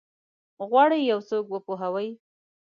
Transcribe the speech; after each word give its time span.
غواړي 0.69 0.99
یو 1.11 1.19
څوک 1.29 1.45
وپوهوي؟ 1.49 2.09